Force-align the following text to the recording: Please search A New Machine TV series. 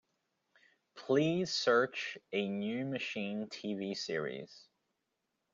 Please 0.95 1.53
search 1.53 2.17
A 2.33 2.47
New 2.49 2.87
Machine 2.87 3.45
TV 3.49 3.95
series. 3.95 4.65